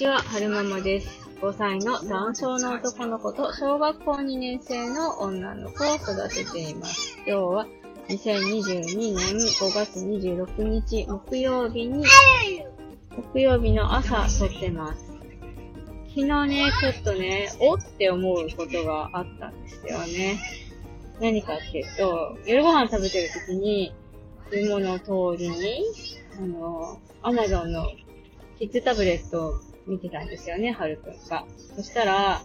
[0.00, 1.28] ちは、はるままです。
[1.42, 7.18] 5歳の男性の男の子と小学校2年生の女の子を育てています。
[7.26, 7.66] 今日は
[8.08, 12.06] 2022年5月26日木曜日に、
[13.34, 15.12] 木曜日の朝撮ってます。
[16.08, 20.40] 昨日ね、ちょっとね、おって思うことがあったんですよね。
[21.20, 23.92] 何かっていうと、夜ご飯食べてる時に、い
[24.50, 25.84] つもの通りに、
[26.38, 27.84] あの、アマゾンの
[28.58, 31.44] キッズタブレットを見てたんですよね、はるくんが。
[31.76, 32.42] そしたら、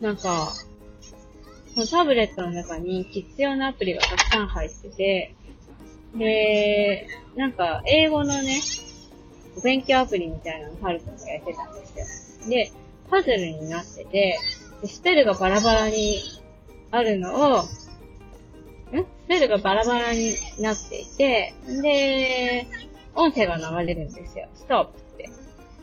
[0.00, 0.52] なんか、
[1.74, 5.34] そのタブレットの中にキッズ用のアプリがたくさん入ってて、
[6.16, 7.06] で、
[7.36, 8.60] なんか、英語のね、
[9.56, 12.48] お勉強アプリみたいなのをはるくんがやってたんですよ。
[12.50, 12.72] で、
[13.10, 14.38] パズルになってて、
[14.82, 16.20] でスペルがバラバラに
[16.90, 17.66] あるのを、ん？
[17.66, 17.68] ス
[19.28, 22.66] ペルがバラバラになっていて、で、
[23.14, 24.48] 音声が流れるんですよ。
[24.54, 25.30] ストップって。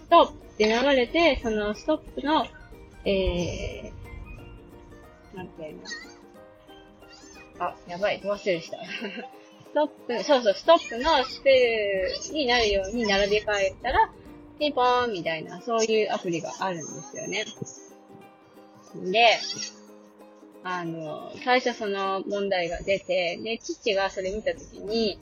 [0.10, 2.48] ストップって流れて、そのストップの、
[3.06, 5.82] えー、なんていうの？
[7.60, 8.78] あ、やばい、ど忘れした。
[9.70, 14.12] ストップ、そうそう、ストップのスペルになるように並び替えたら、
[14.58, 17.46] ピンポーンみたいな、そういうアプリがあるんですよね。
[19.12, 19.38] で、
[20.64, 25.20] あの、最初その問題が出て、で、父がそれ見たときに、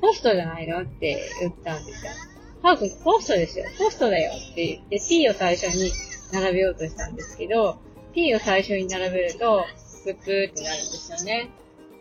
[0.00, 0.82] ポストじゃないの？
[0.82, 2.12] って言ったんですよ。
[2.62, 3.66] ハーくん、ポストですよ。
[3.78, 5.92] ポストだよって言って、P を最初に
[6.32, 7.78] 並べようとしたんですけど、
[8.14, 9.64] P を最初に並べると、
[10.04, 11.50] プップーってなるんですよね。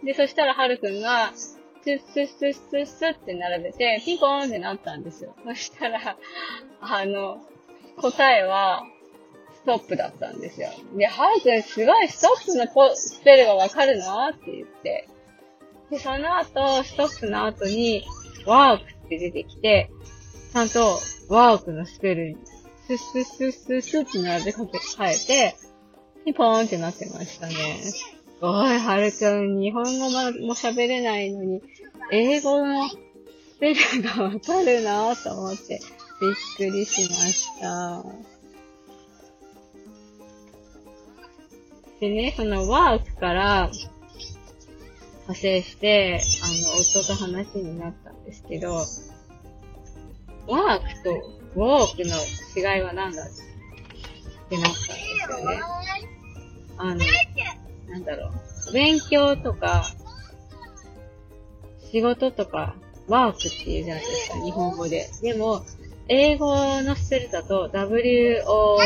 [0.03, 5.35] で、そしたらはるくんが、スッスッスッスッスッって並べて、ピンポーンってなったんですよ。
[5.45, 6.17] そしたら、
[6.81, 7.39] あの、
[7.97, 8.83] 答えは、
[9.53, 10.69] ストップだったんですよ。
[10.95, 15.07] で、はるくんすごいストップのポスペルがわかるのって言って。
[15.89, 18.03] で、その後、ストップの後に、
[18.45, 19.89] ワークって出てきて、
[20.55, 22.37] ちゃんと、ワークのスペルに、
[22.87, 25.55] スッスッスッスッスって並べかけ、変えて、
[26.23, 27.53] ピポーンってなってましたね。
[28.39, 31.61] おい、はるくん、日本語も喋れないのに、
[32.09, 32.95] 英語のス
[33.59, 35.81] ペルがわかるなと思って、
[36.21, 38.05] びっくりしました。
[41.99, 43.69] でね、そのワークから
[45.23, 48.85] 派生して、あの、夫と話になったんですけど、
[50.47, 51.11] ワークと
[51.55, 52.15] ウォークの
[52.55, 53.25] 違いは何だっ
[54.49, 55.59] てなったんですよね。
[56.77, 56.99] あの、
[57.89, 58.31] なんだろ
[58.69, 58.73] う。
[58.73, 59.85] 勉強とか、
[61.91, 62.75] 仕事とか、
[63.07, 65.07] ワークっていうじゃないですか、日本語で。
[65.21, 65.63] でも、
[66.07, 68.77] 英語のスペルだと、W-O、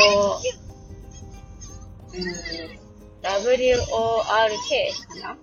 [2.12, 2.80] うん
[3.22, 5.36] W-O-R-K か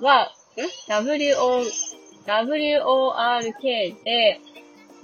[0.00, 0.06] な？
[0.06, 1.64] は、ん ?W-O、
[2.26, 4.40] W-O-R-K で、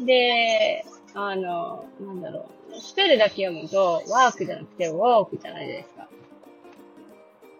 [0.00, 0.84] で、
[1.14, 2.80] あの、なんだろう。
[2.80, 6.08] スペルだけ読むと、ワークじゃなくて、ウォークじゃないですか。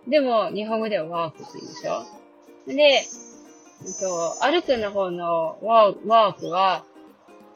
[0.08, 2.04] でも、日本語ではワークって言うでしょ？
[2.66, 3.04] で、えっ
[4.00, 6.84] と、歩くの方のワーワークは、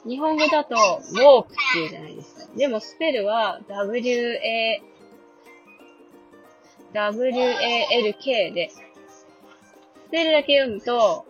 [0.06, 2.52] 日本語だと、ウォークって言うじゃないですか。
[2.56, 4.82] でも、スペルは、W-A、
[6.92, 8.84] W-A-L-K で、ス
[10.10, 11.26] ペルだけ読むと、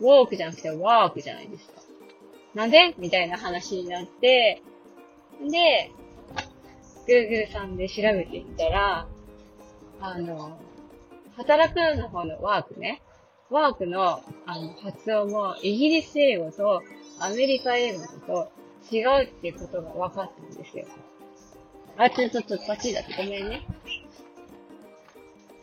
[0.00, 1.75] ウォークじゃなくてワークじゃないですか。
[2.56, 2.94] なんで？
[2.96, 4.62] みたいな話になって、
[5.42, 5.92] で、
[7.06, 9.06] Google さんで調べてみたら、
[10.00, 10.58] あの、
[11.36, 13.02] 働くの方のワークね。
[13.50, 16.82] ワークのあの発音もイギリス英語と
[17.20, 18.50] アメリカ英語と
[18.90, 20.86] 違うっていうことが分かったんですよ。
[21.98, 23.66] あ、ちょっと、ちょっと、バッチだってごめんね。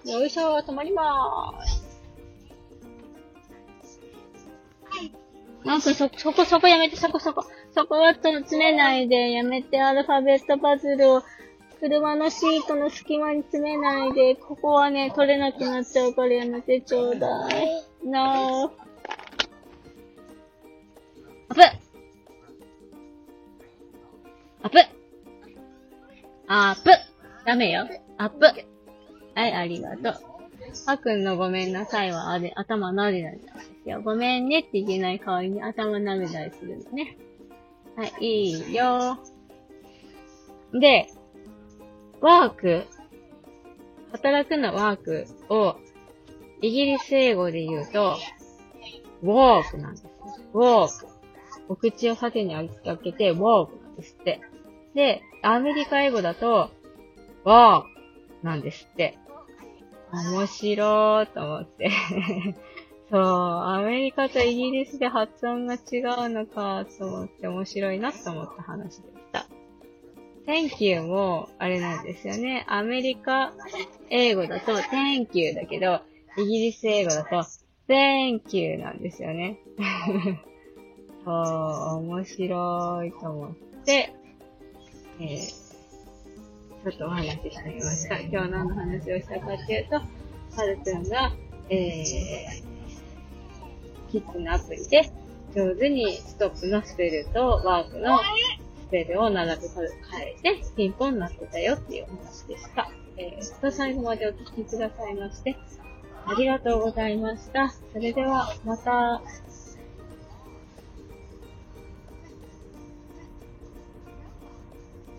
[0.05, 1.72] よいしょ、止まりまーす。
[5.65, 7.45] なんかそ、そこそこやめて、そこそこ。
[7.73, 11.23] そこはと詰めないで、やめて、アルファベットパズルを、
[11.79, 18.07] 車のシートの隙間に詰めないで、ここはね、取れなくなっちゃうからやめてちょうだい。
[18.07, 18.83] なー。
[21.49, 21.61] アップ
[24.63, 24.77] アップ
[26.47, 26.89] アップ
[27.45, 27.87] ダメよ。
[28.17, 28.45] アップ
[29.35, 30.23] はい、ありがとう。
[30.87, 33.39] あくんのごめんなさいは、あれ、頭撫でない
[33.83, 34.01] ですよ。
[34.01, 37.17] ごめんねって言えない代わりに頭撫めたりするのね。
[37.95, 39.19] はい、いいよ。
[40.73, 41.07] で、
[42.21, 42.85] ワーク、
[44.11, 45.75] 働くのワークを、
[46.61, 48.15] イギリス英語で言うと、
[49.21, 50.07] ウォークなんです。
[50.53, 51.07] ウォーク。
[51.69, 54.41] お口を縦に開けて、ウォークなんですって。
[54.95, 56.71] で、アメリカ英語だと、
[57.43, 59.17] ワークなんですって。
[60.11, 61.89] 面白ーと思って。
[63.09, 69.47] そう、アメリカとイギリスで発音が違うのかと思って面白いなと思った話でした。
[70.45, 72.65] Thank you も、あれなんですよね。
[72.67, 73.53] アメリカ
[74.09, 76.01] 英語だと Thank you だけど、
[76.37, 77.45] イギリス英語だと
[77.87, 79.59] Thank you なんですよね。
[81.23, 81.33] そう、
[81.99, 83.55] 面白いと思っ
[83.85, 84.13] て、
[85.19, 85.37] えー、
[86.83, 88.19] ちょっとお話ししてみました。
[88.19, 91.31] 今日何の話をしたかっていうと、はるくんが、
[91.69, 92.72] えー、
[94.13, 95.11] キッズのアプリで
[95.55, 98.19] 上手にストップのスペルとワークの
[98.87, 99.83] スペルを並べ替
[100.43, 102.89] えてピンポンになってたよっていうお話でした。
[103.17, 105.57] えー、と最後までお聞きくださいまして、
[106.25, 107.73] ありがとうございました。
[107.91, 109.21] それでは、また。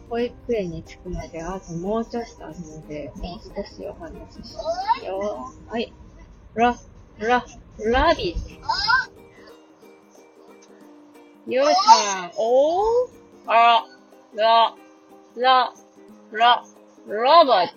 [0.08, 4.12] 保育園に着くまであともうちょっとあるので、もう少しお話
[4.43, 4.64] ししま
[5.00, 5.52] すよ。
[5.67, 5.93] はい。
[6.55, 6.76] ラ、
[7.19, 7.44] ラ、
[7.79, 8.84] ラビー
[11.46, 11.50] ット。
[11.50, 12.31] Your turn.
[12.37, 13.08] お
[13.46, 13.85] あ、
[14.35, 14.75] ら、
[15.37, 15.73] ら、
[16.32, 16.64] ら、
[17.06, 17.69] ロボッ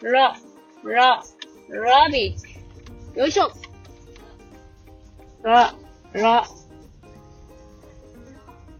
[0.00, 0.06] ト。
[0.06, 0.36] ら、
[0.84, 1.22] ら、
[1.68, 3.20] ラビット。
[3.20, 3.50] よいしょ。
[5.42, 5.74] ら、
[6.12, 6.46] ら。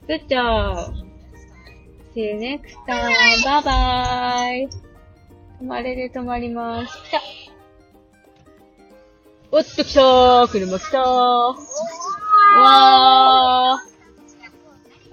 [0.06, 0.94] Good job.
[2.14, 3.12] See you next time.
[3.44, 4.68] Bye bye.
[5.60, 6.96] 止まれで止まります。
[7.08, 7.22] 来た。
[9.50, 12.05] おっと来たー車来たー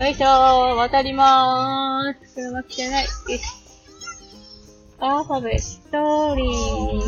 [0.03, 3.05] よいしょー渡りまーす車来てない。
[3.05, 3.41] よし。
[5.00, 7.01] アルファベットリー。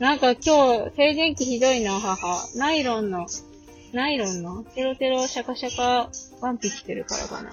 [0.00, 2.48] なんか今日、静電気ひどいな、母。
[2.56, 3.28] ナイロンの、
[3.92, 6.10] ナイロンの、テロテロシャカシャカ、
[6.40, 7.52] ワンピ着てるからかな。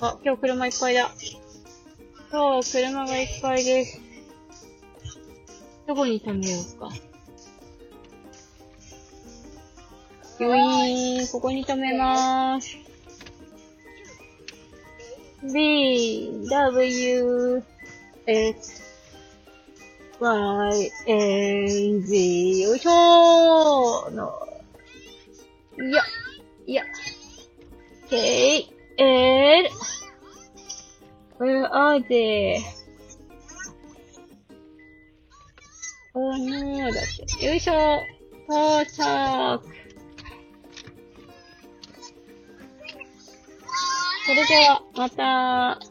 [0.00, 1.10] あ、今日車いっぱいだ。
[2.30, 4.00] 今日、車がいっぱいです。
[5.88, 6.90] どこに止めようか。
[10.38, 12.76] よいーん、ここに止めまーす。
[15.52, 17.62] B, W,
[18.26, 18.82] X,
[20.20, 24.32] Y, N, Z, よいしょーの。
[25.76, 26.02] いや、
[26.66, 26.84] いや。
[28.08, 29.68] K, L,
[31.38, 32.58] where are they?
[36.14, 37.46] おー、だって。
[37.46, 38.18] よいしょー
[38.48, 39.78] 到着
[44.28, 45.87] それでは、また。